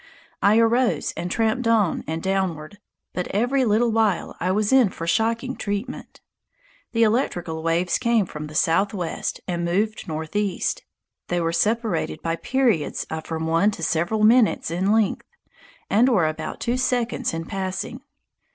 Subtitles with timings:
[0.41, 2.79] I arose and tramped on and downward,
[3.13, 6.21] but every little while I was in for shocking treatment.
[6.91, 10.81] The electrical waves came from the southwest and moved northeast.
[11.27, 15.27] They were separated by periods of from one to several minutes in length,
[15.87, 18.01] and were about two seconds in passing.